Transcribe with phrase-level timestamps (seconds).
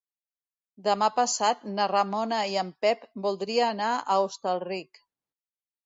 [0.87, 5.05] Demà passat na Ramona i en Pep voldria anar a Hostalric.